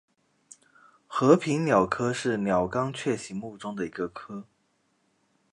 [1.05, 4.47] 和平鸟科是鸟纲雀形目中的一个科。